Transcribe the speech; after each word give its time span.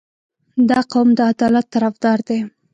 •دا 0.69 0.79
قوم 0.91 1.07
د 1.17 1.19
عدالت 1.31 1.65
طرفدار 1.73 2.19
دی. 2.27 2.39